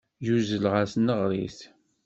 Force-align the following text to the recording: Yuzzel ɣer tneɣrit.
Yuzzel 0.25 0.65
ɣer 0.73 0.85
tneɣrit. 0.93 1.59